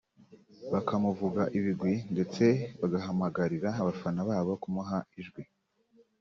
[0.73, 2.43] bakamuvuga ibigwi ndetse
[2.79, 5.43] bagahamagarira abafana babo kumuha ijwi